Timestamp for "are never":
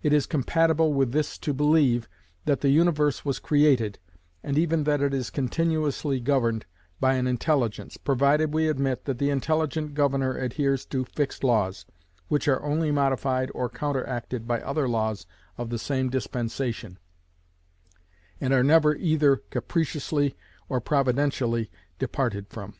18.54-18.94